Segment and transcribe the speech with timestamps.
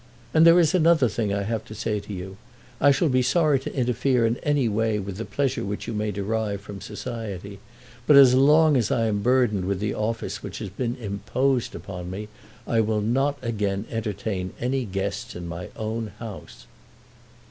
[0.33, 2.37] And there is another thing I have to say to you.
[2.81, 6.09] I shall be sorry to interfere in any way with the pleasure which you may
[6.09, 7.59] derive from society,
[8.07, 12.09] but as long as I am burdened with the office which has been imposed upon
[12.09, 12.29] me,
[12.65, 16.65] I will not again entertain any guests in my own house."